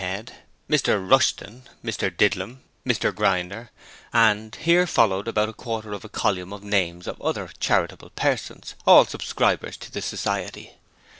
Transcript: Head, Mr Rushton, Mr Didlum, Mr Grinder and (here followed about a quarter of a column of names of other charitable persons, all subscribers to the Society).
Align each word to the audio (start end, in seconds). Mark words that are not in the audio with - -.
Head, 0.01 0.33
Mr 0.67 0.97
Rushton, 1.07 1.69
Mr 1.85 2.09
Didlum, 2.09 2.61
Mr 2.83 3.13
Grinder 3.13 3.69
and 4.11 4.55
(here 4.55 4.87
followed 4.87 5.27
about 5.27 5.47
a 5.47 5.53
quarter 5.53 5.93
of 5.93 6.03
a 6.03 6.09
column 6.09 6.51
of 6.51 6.63
names 6.63 7.05
of 7.05 7.21
other 7.21 7.51
charitable 7.59 8.09
persons, 8.15 8.73
all 8.87 9.05
subscribers 9.05 9.77
to 9.77 9.91
the 9.91 10.01
Society). 10.01 10.71